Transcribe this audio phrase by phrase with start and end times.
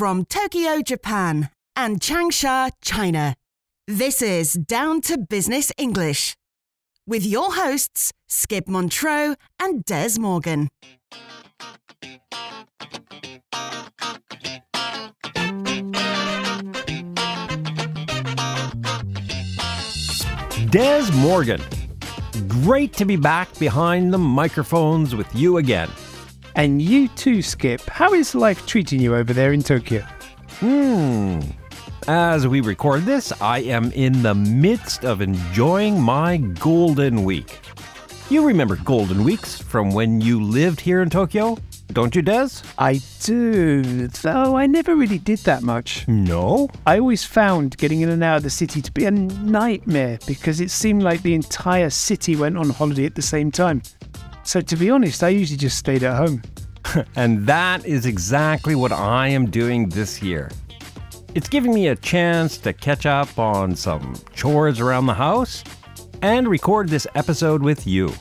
[0.00, 3.34] from Tokyo, Japan and Changsha, China.
[3.86, 6.34] This is Down to Business English
[7.06, 10.70] with your hosts, Skip Montreux and Dez Morgan.
[20.70, 21.60] Dez Morgan.
[22.48, 25.90] Great to be back behind the microphones with you again.
[26.54, 27.82] And you too, Skip.
[27.82, 30.04] How is life treating you over there in Tokyo?
[30.58, 31.40] Hmm.
[32.08, 37.60] As we record this, I am in the midst of enjoying my Golden Week.
[38.30, 41.58] You remember Golden Weeks from when you lived here in Tokyo,
[41.92, 42.64] don't you, Dez?
[42.78, 46.06] I do, though I never really did that much.
[46.06, 46.68] No?
[46.86, 50.60] I always found getting in and out of the city to be a nightmare because
[50.60, 53.82] it seemed like the entire city went on holiday at the same time.
[54.50, 56.42] So, to be honest, I usually just stayed at home.
[57.14, 60.50] and that is exactly what I am doing this year.
[61.36, 65.62] It's giving me a chance to catch up on some chores around the house
[66.20, 68.12] and record this episode with you.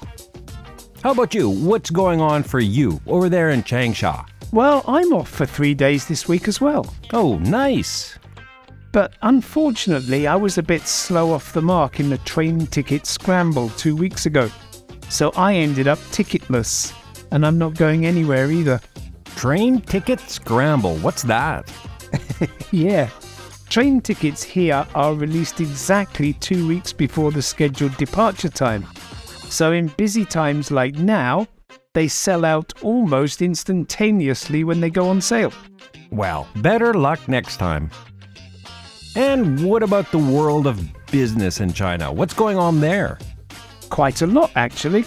[1.01, 1.49] How about you?
[1.49, 4.23] What's going on for you over there in Changsha?
[4.53, 6.93] Well, I'm off for three days this week as well.
[7.11, 8.19] Oh, nice.
[8.91, 13.69] But unfortunately, I was a bit slow off the mark in the train ticket scramble
[13.69, 14.51] two weeks ago.
[15.09, 16.93] So I ended up ticketless,
[17.31, 18.79] and I'm not going anywhere either.
[19.35, 21.71] Train ticket scramble, what's that?
[22.71, 23.09] yeah.
[23.69, 28.85] Train tickets here are released exactly two weeks before the scheduled departure time.
[29.49, 31.47] So, in busy times like now,
[31.93, 35.53] they sell out almost instantaneously when they go on sale.
[36.11, 37.89] Well, better luck next time.
[39.15, 42.11] And what about the world of business in China?
[42.11, 43.17] What's going on there?
[43.89, 45.05] Quite a lot, actually.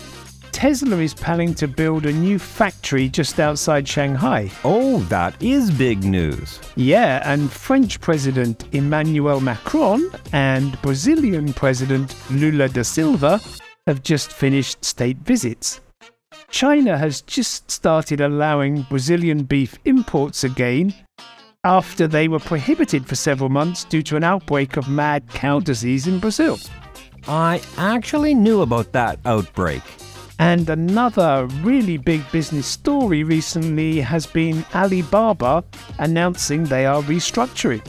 [0.53, 4.51] Tesla is planning to build a new factory just outside Shanghai.
[4.65, 6.61] Oh, that is big news.
[6.77, 13.41] Yeah, and French President Emmanuel Macron and Brazilian President Lula da Silva
[13.87, 15.81] have just finished state visits.
[16.51, 20.95] China has just started allowing Brazilian beef imports again
[21.65, 26.07] after they were prohibited for several months due to an outbreak of mad cow disease
[26.07, 26.59] in Brazil.
[27.29, 29.83] I actually knew about that outbreak.
[30.39, 35.63] And another really big business story recently has been Alibaba
[35.99, 37.87] announcing they are restructuring.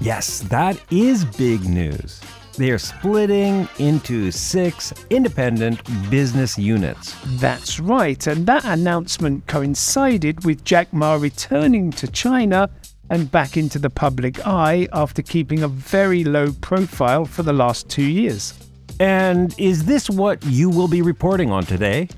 [0.00, 2.20] Yes, that is big news.
[2.56, 7.14] They are splitting into six independent business units.
[7.40, 12.70] That's right, and that announcement coincided with Jack Ma returning to China
[13.10, 17.88] and back into the public eye after keeping a very low profile for the last
[17.88, 18.54] two years.
[18.98, 22.08] And is this what you will be reporting on today?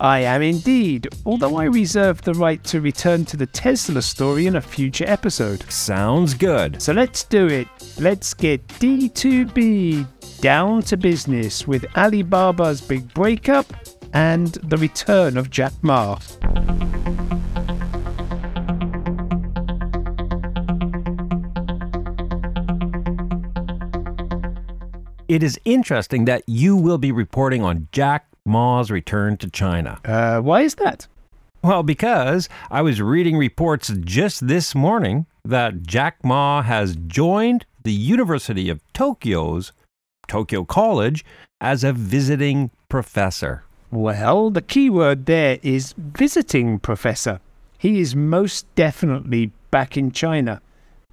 [0.00, 4.56] I am indeed, although I reserve the right to return to the Tesla story in
[4.56, 5.62] a future episode.
[5.70, 6.82] Sounds good.
[6.82, 7.68] So let's do it.
[7.98, 13.72] Let's get D2B down to business with Alibaba's big breakup
[14.12, 16.18] and the return of Jack Ma.
[25.26, 29.98] It is interesting that you will be reporting on Jack Ma's return to China.
[30.04, 31.06] Uh, why is that?
[31.62, 37.92] Well, because I was reading reports just this morning that Jack Ma has joined the
[37.92, 39.72] University of Tokyo's
[40.28, 41.24] Tokyo College
[41.58, 43.64] as a visiting professor.
[43.90, 47.40] Well, the key word there is visiting professor.
[47.78, 50.60] He is most definitely back in China.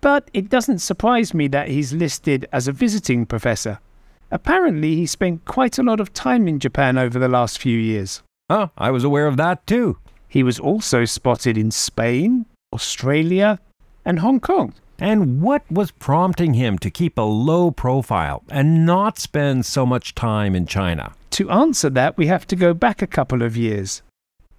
[0.01, 3.79] But it doesn't surprise me that he's listed as a visiting professor.
[4.31, 8.23] Apparently, he spent quite a lot of time in Japan over the last few years.
[8.49, 9.97] Oh, I was aware of that too.
[10.27, 13.59] He was also spotted in Spain, Australia,
[14.05, 14.73] and Hong Kong.
[14.97, 20.15] And what was prompting him to keep a low profile and not spend so much
[20.15, 21.13] time in China?
[21.31, 24.01] To answer that, we have to go back a couple of years.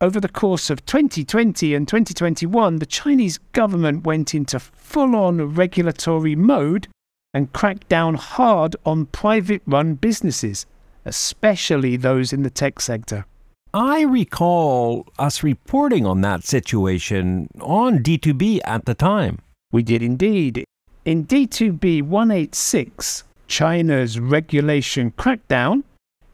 [0.01, 6.35] Over the course of 2020 and 2021, the Chinese government went into full on regulatory
[6.35, 6.89] mode
[7.35, 10.67] and cracked down hard on private run businesses,
[11.05, 13.25] especially those in the tech sector.
[13.75, 19.39] I recall us reporting on that situation on D2B at the time.
[19.71, 20.65] We did indeed.
[21.07, 25.85] In D2B 186, China's regulation crackdown,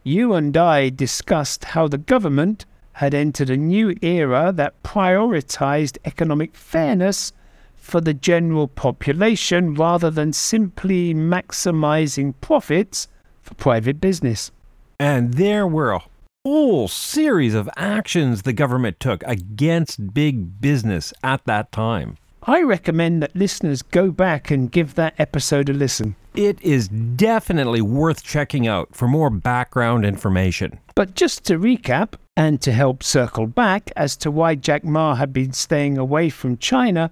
[0.03, 6.55] you and I discussed how the government had entered a new era that prioritized economic
[6.55, 7.31] fairness
[7.79, 13.07] for the general population rather than simply maximizing profits
[13.41, 14.51] for private business.
[14.99, 16.03] And there were a
[16.45, 22.17] whole series of actions the government took against big business at that time.
[22.43, 26.15] I recommend that listeners go back and give that episode a listen.
[26.35, 30.79] It is definitely worth checking out for more background information.
[30.95, 35.33] But just to recap, and to help circle back as to why Jack Ma had
[35.33, 37.11] been staying away from China,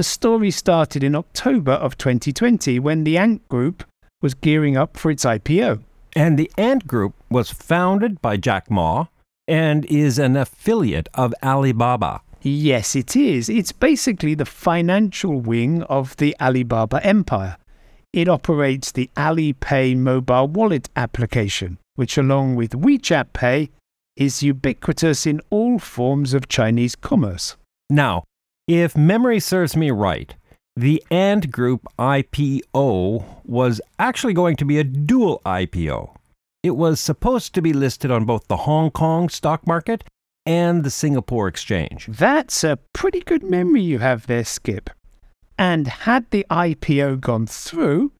[0.00, 3.84] the story started in October of 2020 when the Ant Group
[4.22, 5.82] was gearing up for its IPO.
[6.16, 9.08] And the Ant Group was founded by Jack Ma
[9.46, 12.22] and is an affiliate of Alibaba.
[12.40, 13.50] Yes, it is.
[13.50, 17.58] It's basically the financial wing of the Alibaba empire.
[18.14, 23.68] It operates the Alipay mobile wallet application, which, along with WeChat Pay,
[24.16, 27.58] is ubiquitous in all forms of Chinese commerce.
[27.90, 28.24] Now,
[28.70, 30.32] if memory serves me right,
[30.76, 36.14] the Ant Group IPO was actually going to be a dual IPO.
[36.62, 40.04] It was supposed to be listed on both the Hong Kong stock market
[40.46, 42.06] and the Singapore exchange.
[42.06, 44.88] That's a pretty good memory you have there, Skip.
[45.58, 48.12] And had the IPO gone through,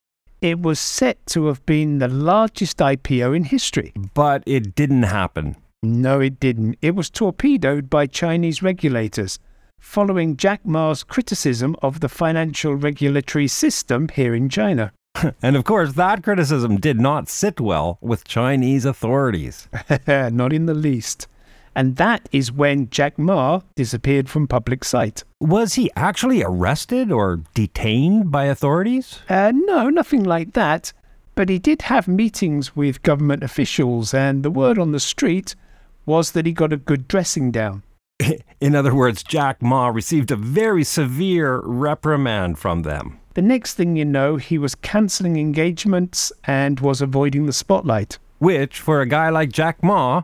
[0.42, 3.92] it was set to have been the largest IPO in history.
[4.14, 5.54] But it didn't happen.
[5.80, 6.76] No, it didn't.
[6.82, 9.38] It was torpedoed by Chinese regulators,
[9.80, 14.92] following Jack Ma's criticism of the financial regulatory system here in China.
[15.42, 19.68] and of course, that criticism did not sit well with Chinese authorities.
[20.06, 21.26] not in the least.
[21.74, 25.24] And that is when Jack Ma disappeared from public sight.
[25.40, 29.20] Was he actually arrested or detained by authorities?
[29.28, 30.92] Uh, no, nothing like that.
[31.34, 35.54] But he did have meetings with government officials, and the word on the street
[36.04, 37.82] was that he got a good dressing down.
[38.60, 43.18] In other words, Jack Ma received a very severe reprimand from them.
[43.34, 48.18] The next thing you know, he was cancelling engagements and was avoiding the spotlight.
[48.38, 50.22] Which, for a guy like Jack Ma,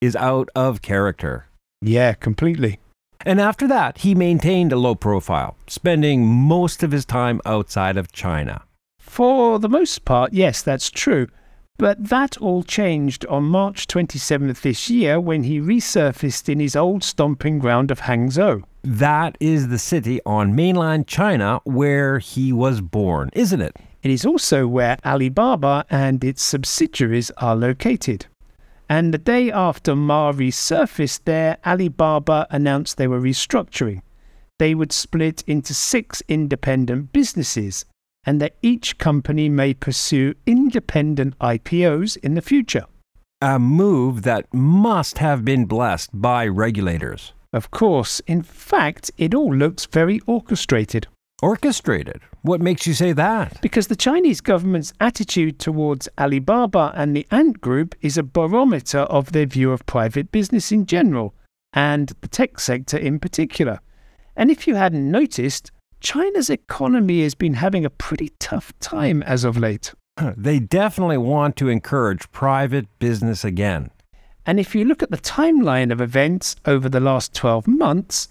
[0.00, 1.46] is out of character.
[1.80, 2.78] Yeah, completely.
[3.24, 8.12] And after that, he maintained a low profile, spending most of his time outside of
[8.12, 8.62] China.
[8.98, 11.28] For the most part, yes, that's true.
[11.76, 17.02] But that all changed on March 27th this year when he resurfaced in his old
[17.02, 18.62] stomping ground of Hangzhou.
[18.82, 23.76] That is the city on mainland China where he was born, isn't it?
[24.04, 28.26] It is also where Alibaba and its subsidiaries are located.
[28.88, 34.02] And the day after Ma resurfaced there, Alibaba announced they were restructuring.
[34.58, 37.84] They would split into six independent businesses
[38.26, 42.84] and that each company may pursue independent IPOs in the future.
[43.40, 47.32] A move that must have been blessed by regulators.
[47.52, 51.06] Of course, in fact, it all looks very orchestrated.
[51.42, 52.20] Orchestrated?
[52.42, 53.60] What makes you say that?
[53.60, 59.32] Because the Chinese government's attitude towards Alibaba and the Ant Group is a barometer of
[59.32, 61.34] their view of private business in general,
[61.72, 63.80] and the tech sector in particular.
[64.36, 65.70] And if you hadn't noticed,
[66.04, 69.94] China's economy has been having a pretty tough time as of late.
[70.36, 73.90] They definitely want to encourage private business again.
[74.44, 78.28] And if you look at the timeline of events over the last 12 months,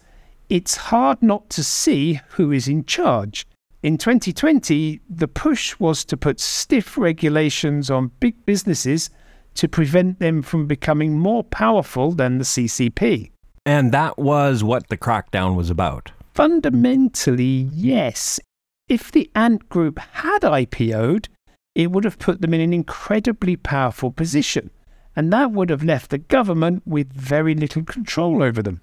[0.50, 3.48] it's hard not to see who is in charge.
[3.82, 9.10] In 2020, the push was to put stiff regulations on big businesses
[9.56, 13.32] to prevent them from becoming more powerful than the CCP.
[13.66, 16.12] And that was what the crackdown was about.
[16.34, 18.40] Fundamentally, yes.
[18.88, 21.30] If the Ant Group had IPO'd,
[21.76, 24.72] it would have put them in an incredibly powerful position,
[25.16, 28.82] and that would have left the government with very little control over them.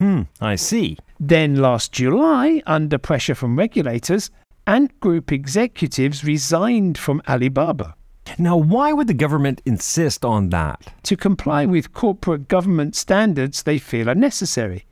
[0.00, 0.98] Hmm, I see.
[1.20, 4.30] Then last July, under pressure from regulators,
[4.66, 7.94] Ant Group executives resigned from Alibaba.
[8.38, 10.92] Now, why would the government insist on that?
[11.04, 14.84] To comply with corporate government standards they feel are necessary.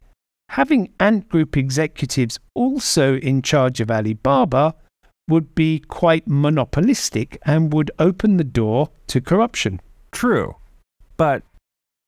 [0.55, 4.75] Having Ant Group executives also in charge of Alibaba
[5.29, 9.81] would be quite monopolistic and would open the door to corruption.
[10.11, 10.57] True.
[11.17, 11.45] But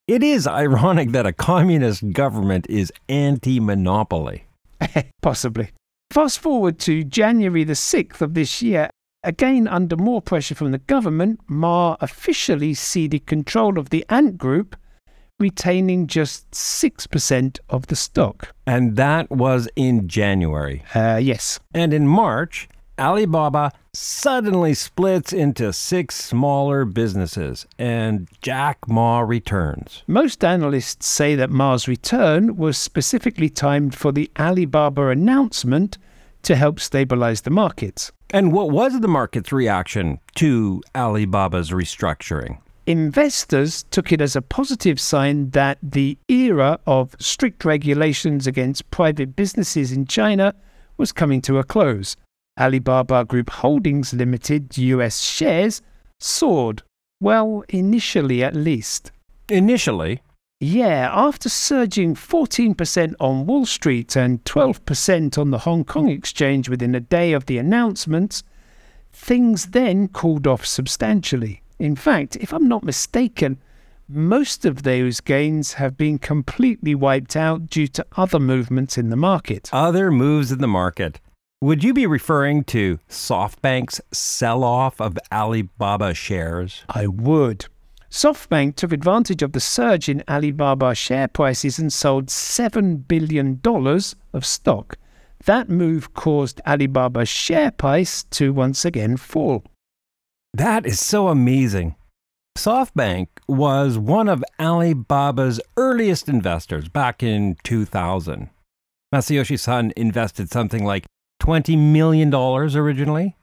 [0.08, 4.46] it is ironic that a communist government is anti monopoly.
[5.22, 5.70] Possibly.
[6.10, 8.90] Fast forward to January the 6th of this year.
[9.22, 14.74] Again, under more pressure from the government, Ma officially ceded control of the Ant Group
[15.42, 18.54] retaining just 6% of the stock.
[18.66, 20.82] And that was in January.
[20.94, 21.58] Uh, yes.
[21.74, 30.04] And in March, Alibaba suddenly splits into six smaller businesses, and Jack Ma returns.
[30.06, 35.98] Most analysts say that Ma's return was specifically timed for the Alibaba announcement
[36.42, 38.12] to help stabilize the markets.
[38.30, 42.58] And what was the market's reaction to Alibaba's restructuring?
[42.86, 49.36] Investors took it as a positive sign that the era of strict regulations against private
[49.36, 50.52] businesses in China
[50.96, 52.16] was coming to a close.
[52.58, 55.80] Alibaba Group Holdings Limited US shares
[56.18, 56.82] soared,
[57.20, 59.12] well, initially at least.
[59.48, 60.20] Initially,
[60.60, 66.94] Yeah, after surging 14% on Wall Street and 12% on the Hong Kong exchange within
[66.94, 68.42] a day of the announcements,
[69.12, 71.61] things then cooled off substantially.
[71.82, 73.58] In fact, if I'm not mistaken,
[74.08, 79.16] most of those gains have been completely wiped out due to other movements in the
[79.16, 79.68] market.
[79.72, 81.18] other moves in the market.
[81.60, 86.84] Would you be referring to SoftBank's sell off of Alibaba shares?
[86.88, 87.66] I would.
[88.12, 93.60] SoftBank took advantage of the surge in Alibaba share prices and sold $7 billion
[94.32, 94.96] of stock.
[95.46, 99.64] That move caused Alibaba's share price to once again fall.
[100.54, 101.96] That is so amazing.
[102.58, 108.50] SoftBank was one of Alibaba's earliest investors back in 2000.
[109.14, 111.06] Masayoshi Son invested something like
[111.42, 113.36] $20 million originally.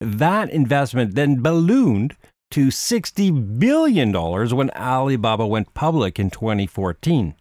[0.00, 2.16] That investment then ballooned
[2.50, 7.34] to $60 billion when Alibaba went public in 2014.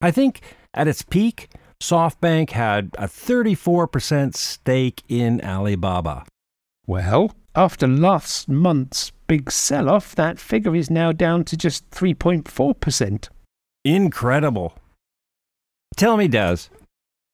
[0.00, 0.40] I think
[0.72, 1.50] at its peak,
[1.82, 6.24] SoftBank had a 34% stake in Alibaba.
[6.86, 13.28] Well, after last month's big sell off, that figure is now down to just 3.4%.
[13.84, 14.74] Incredible.
[15.96, 16.68] Tell me, Dez,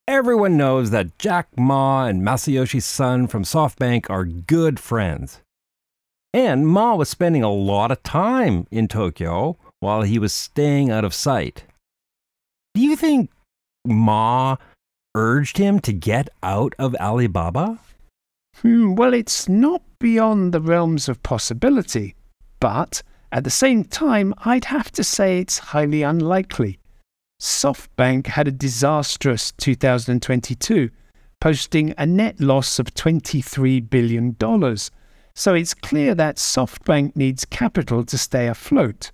[0.06, 5.40] everyone knows that Jack Ma and Masayoshi Son from SoftBank are good friends.
[6.34, 11.04] And Ma was spending a lot of time in Tokyo while he was staying out
[11.04, 11.64] of sight.
[12.74, 13.30] Do you think
[13.84, 14.56] Ma
[15.14, 17.78] urged him to get out of Alibaba?
[18.62, 22.14] Hmm, well, it's not beyond the realms of possibility,
[22.60, 26.78] but at the same time, I'd have to say it's highly unlikely.
[27.40, 30.90] SoftBank had a disastrous 2022,
[31.40, 34.36] posting a net loss of $23 billion.
[35.34, 39.12] So it's clear that SoftBank needs capital to stay afloat.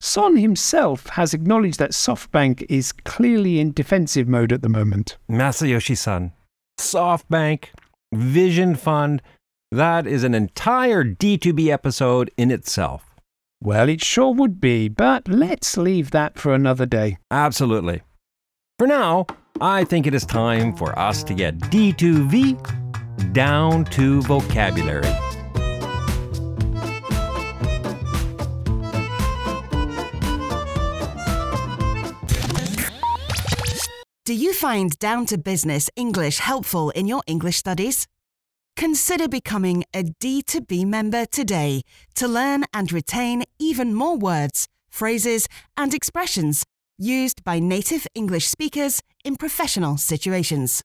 [0.00, 5.16] Son himself has acknowledged that SoftBank is clearly in defensive mode at the moment.
[5.28, 6.32] Masayoshi Son,
[6.78, 7.70] SoftBank,
[8.14, 9.22] Vision Fund,
[9.72, 13.04] that is an entire D2B episode in itself.
[13.62, 17.18] Well, it sure would be, but let's leave that for another day.
[17.30, 18.02] Absolutely.
[18.78, 19.26] For now,
[19.60, 25.10] I think it is time for us to get D2V down to vocabulary.
[34.26, 38.08] Do you find down to business English helpful in your English studies?
[38.74, 41.82] Consider becoming a D2B member today
[42.16, 46.64] to learn and retain even more words, phrases, and expressions
[46.98, 50.82] used by native English speakers in professional situations.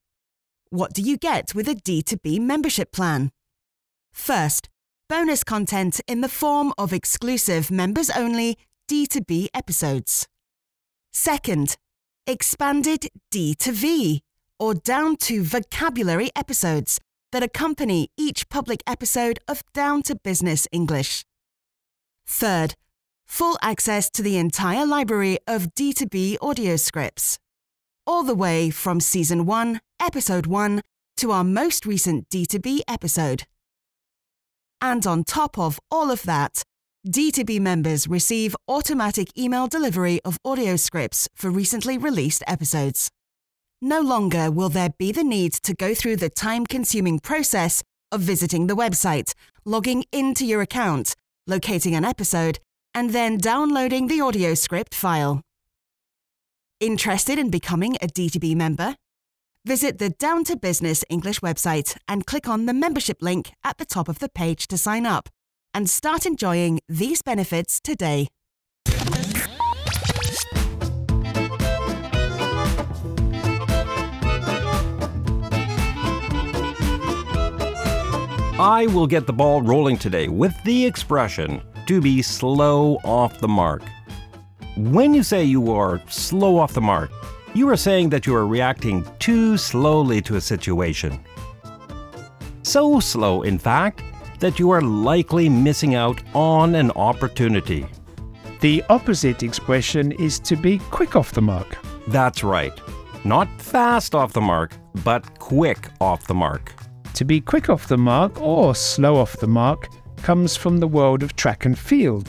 [0.69, 3.31] What do you get with a D2B membership plan?
[4.13, 4.69] First,
[5.09, 10.27] bonus content in the form of exclusive members only D2B episodes.
[11.11, 11.75] Second,
[12.31, 14.21] expanded D to V,
[14.57, 16.99] or down to vocabulary episodes
[17.31, 21.25] that accompany each public episode of Down to Business English.
[22.25, 22.75] Third,
[23.27, 27.37] full access to the entire library of D2B audio scripts,
[28.07, 30.81] all the way from Season 1, Episode 1
[31.17, 33.43] to our most recent D2B episode.
[34.81, 36.63] And on top of all of that,
[37.07, 43.09] D2B members receive automatic email delivery of audio scripts for recently released episodes.
[43.81, 47.81] No longer will there be the need to go through the time consuming process
[48.11, 49.33] of visiting the website,
[49.65, 51.15] logging into your account,
[51.47, 52.59] locating an episode,
[52.93, 55.41] and then downloading the audio script file.
[56.79, 58.95] Interested in becoming a D2B member?
[59.65, 63.85] Visit the Down to Business English website and click on the membership link at the
[63.85, 65.29] top of the page to sign up
[65.73, 68.27] and start enjoying these benefits today.
[78.59, 83.47] I will get the ball rolling today with the expression to be slow off the
[83.47, 83.81] mark.
[84.77, 87.09] When you say you are slow off the mark,
[87.55, 91.19] you are saying that you are reacting too slowly to a situation.
[92.61, 94.03] So slow, in fact,
[94.41, 97.85] that you are likely missing out on an opportunity.
[98.59, 101.77] The opposite expression is to be quick off the mark.
[102.07, 102.73] That's right.
[103.23, 106.73] Not fast off the mark, but quick off the mark.
[107.13, 111.23] To be quick off the mark or slow off the mark comes from the world
[111.23, 112.27] of track and field.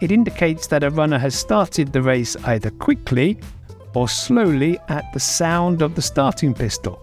[0.00, 3.38] it indicates that a runner has started the race either quickly
[3.94, 7.00] or slowly at the sound of the starting pistol,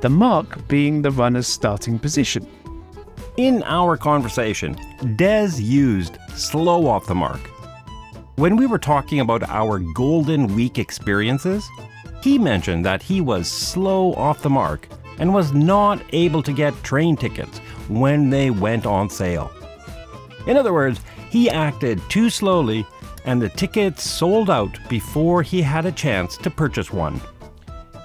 [0.00, 2.46] the mark being the runner's starting position.
[3.36, 4.76] In our conversation,
[5.18, 7.40] Dez used slow off the mark.
[8.36, 11.68] When we were talking about our Golden Week experiences,
[12.22, 14.88] he mentioned that he was slow off the mark
[15.18, 19.50] and was not able to get train tickets when they went on sale.
[20.46, 22.86] In other words, he acted too slowly
[23.26, 27.20] and the tickets sold out before he had a chance to purchase one.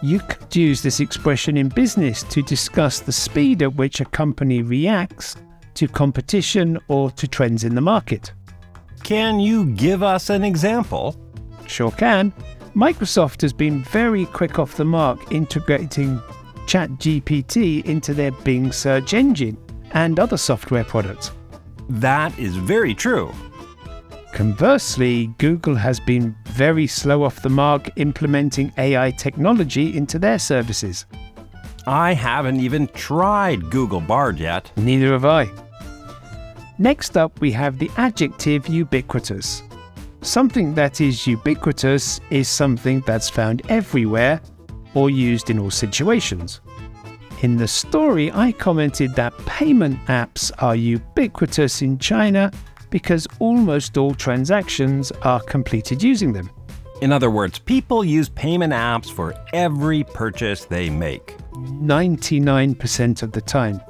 [0.04, 4.64] You could use this expression in business to discuss the speed at which a company
[4.64, 5.36] reacts
[5.76, 8.34] to competition or to trends in the market.
[9.04, 11.16] Can you give us an example?
[11.68, 12.34] Sure can.
[12.76, 16.18] Microsoft has been very quick off the mark integrating
[16.66, 19.58] ChatGPT into their Bing search engine
[19.92, 21.32] and other software products.
[21.90, 23.32] That is very true.
[24.34, 31.06] Conversely, Google has been very slow off the mark implementing AI technology into their services.
[31.86, 34.72] I haven't even tried Google Bard yet.
[34.78, 35.50] Neither have I.
[36.78, 39.64] Next up, we have the adjective ubiquitous.
[40.22, 44.42] Something that is ubiquitous is something that's found everywhere
[44.94, 46.62] or used in all situations.
[47.42, 52.52] In the story, I commented that payment apps are ubiquitous in China
[52.92, 56.52] because almost all transactions are completed using them.
[57.02, 61.36] In other words, people use payment apps for every purchase they make.
[61.54, 63.82] 99% of the time.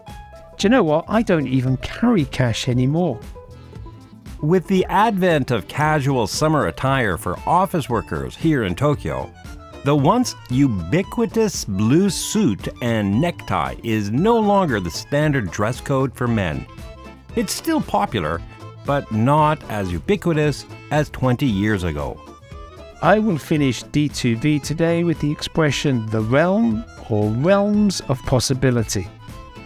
[0.57, 1.05] Do you know what?
[1.09, 3.19] I don't even carry cash anymore.
[4.41, 9.29] With the advent of casual summer attire for office workers here in Tokyo,
[9.83, 16.27] the once ubiquitous blue suit and necktie is no longer the standard dress code for
[16.27, 16.65] men.
[17.35, 18.41] It's still popular,
[18.85, 22.19] but not as ubiquitous as 20 years ago.
[23.01, 29.07] I will finish D2V today with the expression the realm or realms of possibility.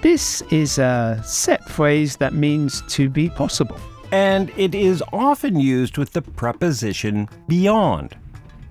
[0.02, 3.78] This is a set phrase that means to be possible.
[4.12, 8.16] And it is often used with the preposition beyond,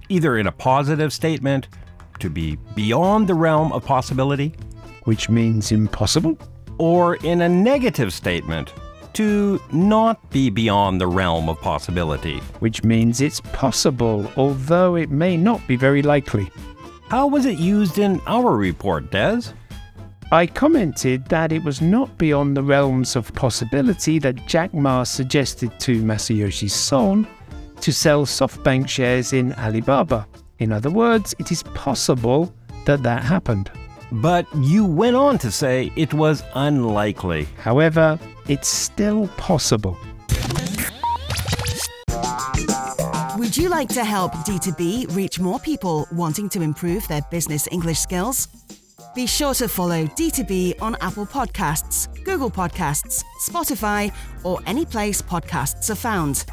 [0.08, 1.68] either in a positive statement,
[2.20, 4.54] to be beyond the realm of possibility,
[5.04, 6.38] which means impossible,
[6.78, 8.72] or in a negative statement,
[9.14, 12.40] to not be beyond the realm of possibility.
[12.60, 16.50] which means it's possible, although it may not be very likely.
[17.08, 19.52] How was it used in our report, Dez?
[20.32, 25.78] I commented that it was not beyond the realms of possibility that Jack Ma suggested
[25.80, 27.26] to Masayoshi Son
[27.80, 30.26] to sell SoftBank shares in Alibaba.
[30.58, 32.52] In other words, it is possible
[32.86, 33.70] that that happened.
[34.22, 37.48] But you went on to say it was unlikely.
[37.58, 38.16] However,
[38.48, 39.98] it's still possible.
[43.36, 47.98] Would you like to help D2B reach more people wanting to improve their business English
[47.98, 48.46] skills?
[49.16, 54.12] Be sure to follow D2B on Apple Podcasts, Google Podcasts, Spotify,
[54.44, 56.44] or any place podcasts are found.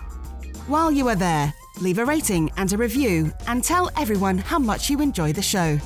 [0.65, 4.89] While you are there, leave a rating and a review and tell everyone how much
[4.89, 5.79] you enjoy the show.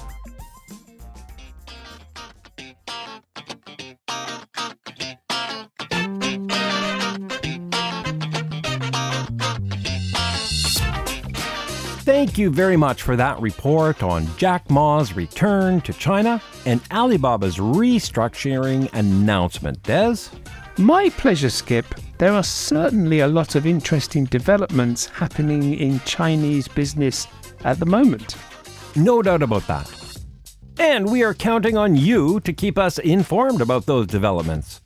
[12.05, 17.57] Thank you very much for that report on Jack Ma's return to China and Alibaba's
[17.57, 20.29] restructuring announcement, Dez.
[20.77, 21.83] My pleasure, Skip.
[22.19, 27.27] There are certainly a lot of interesting developments happening in Chinese business
[27.63, 28.35] at the moment.
[28.95, 29.91] No doubt about that.
[30.77, 34.79] And we are counting on you to keep us informed about those developments.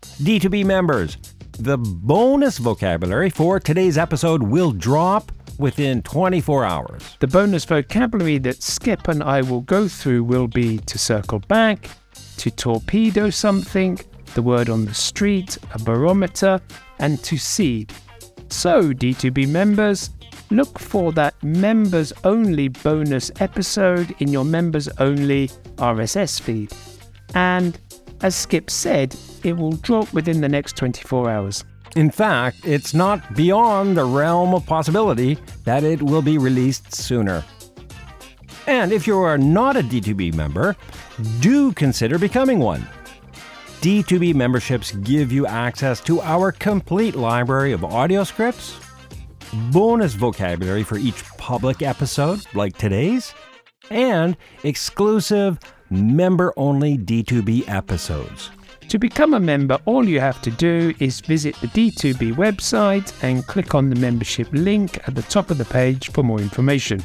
[0.00, 1.18] D2B members,
[1.58, 7.16] the bonus vocabulary for today's episode will drop within 24 hours.
[7.20, 11.88] The bonus vocabulary that Skip and I will go through will be to circle back,
[12.38, 13.98] to torpedo something,
[14.34, 16.60] the word on the street, a barometer,
[16.98, 17.92] and to cede.
[18.48, 20.10] So, D2B members,
[20.50, 26.72] look for that members only bonus episode in your members only RSS feed.
[27.34, 27.78] And
[28.22, 31.64] as Skip said, it will drop within the next 24 hours.
[31.96, 37.42] In fact, it's not beyond the realm of possibility that it will be released sooner.
[38.66, 40.76] And if you are not a D2B member,
[41.40, 42.86] do consider becoming one.
[43.80, 48.78] D2B memberships give you access to our complete library of audio scripts,
[49.70, 53.32] bonus vocabulary for each public episode, like today's,
[53.88, 58.50] and exclusive member only D2B episodes.
[58.88, 63.44] To become a member, all you have to do is visit the D2B website and
[63.46, 67.02] click on the membership link at the top of the page for more information.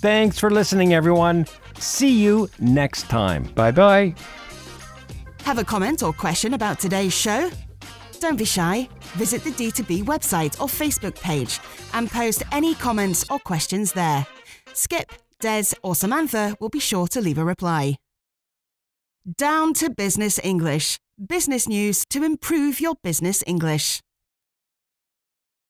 [0.00, 1.46] Thanks for listening, everyone.
[1.78, 3.44] See you next time.
[3.54, 4.14] Bye bye.
[5.44, 7.50] Have a comment or question about today's show?
[8.20, 8.86] Don't be shy.
[9.14, 11.58] Visit the D2B website or Facebook page
[11.94, 14.26] and post any comments or questions there.
[14.74, 17.96] Skip, Dez, or Samantha will be sure to leave a reply.
[19.28, 20.96] Down to Business English.
[21.18, 24.00] Business news to improve your business English.